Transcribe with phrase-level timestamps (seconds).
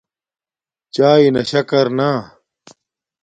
[0.93, 2.09] چاݵے نا شکر نا